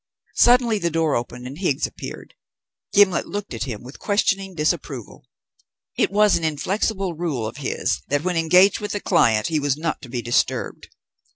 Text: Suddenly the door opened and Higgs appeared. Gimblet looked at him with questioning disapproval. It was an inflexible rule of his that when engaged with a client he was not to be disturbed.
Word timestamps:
Suddenly 0.37 0.79
the 0.79 0.89
door 0.89 1.13
opened 1.15 1.45
and 1.45 1.59
Higgs 1.59 1.85
appeared. 1.85 2.33
Gimblet 2.91 3.27
looked 3.27 3.53
at 3.53 3.65
him 3.65 3.83
with 3.83 3.99
questioning 3.99 4.55
disapproval. 4.55 5.27
It 5.95 6.09
was 6.09 6.35
an 6.35 6.43
inflexible 6.43 7.13
rule 7.13 7.45
of 7.45 7.57
his 7.57 8.01
that 8.07 8.23
when 8.23 8.35
engaged 8.35 8.79
with 8.79 8.95
a 8.95 8.99
client 8.99 9.45
he 9.49 9.59
was 9.59 9.77
not 9.77 10.01
to 10.01 10.09
be 10.09 10.23
disturbed. 10.23 10.87